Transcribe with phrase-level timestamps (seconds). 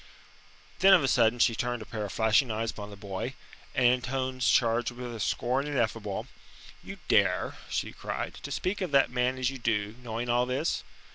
[0.79, 3.35] Then of a sudden she turned a pair of flashing eyes upon the boy,
[3.75, 6.25] and in tones charged with a scorn ineffable:
[6.83, 10.83] "You dare," she cried, "to speak of that man as you do, knowing all this?